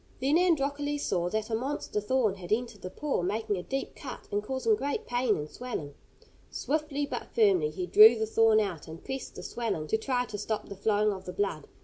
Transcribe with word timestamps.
Then 0.19 0.35
Androcles 0.39 1.03
saw 1.03 1.29
that 1.29 1.51
a 1.51 1.55
monster 1.55 2.01
thorn 2.01 2.33
had 2.33 2.51
entered 2.51 2.81
the 2.81 2.89
paw, 2.89 3.21
making 3.21 3.55
a 3.57 3.61
deep 3.61 3.95
cut, 3.95 4.27
and 4.31 4.41
causing 4.41 4.75
great 4.75 5.05
pain 5.05 5.37
and 5.37 5.47
swelling. 5.47 5.93
Swiftly 6.49 7.05
but 7.05 7.27
firmly 7.35 7.69
he 7.69 7.85
drew 7.85 8.17
the 8.17 8.25
thorn 8.25 8.59
out, 8.59 8.87
and 8.87 9.03
pressed 9.03 9.35
the 9.35 9.43
swelling 9.43 9.85
to 9.85 9.97
try 9.99 10.25
to 10.25 10.39
stop 10.39 10.69
the 10.69 10.75
flowing 10.75 11.13
of 11.13 11.25
the 11.25 11.33
blood. 11.33 11.67